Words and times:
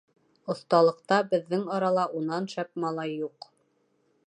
—Оҫталыҡта 0.53 1.19
беҙҙең 1.33 1.67
арала 1.77 2.07
унан 2.21 2.51
шәп 2.55 2.73
малай 2.87 3.15
юҡ. 3.21 3.51